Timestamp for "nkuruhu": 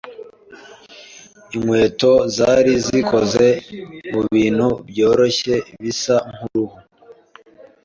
6.31-6.77